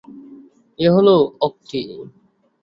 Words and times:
এ 0.79 0.87
হলো 0.95 1.15
অক্টি। 1.41 1.79